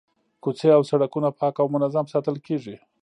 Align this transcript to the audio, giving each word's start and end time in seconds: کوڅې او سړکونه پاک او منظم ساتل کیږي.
کوڅې 0.43 0.69
او 0.77 0.81
سړکونه 0.91 1.29
پاک 1.39 1.55
او 1.61 1.67
منظم 1.75 2.05
ساتل 2.13 2.35
کیږي. 2.47 2.75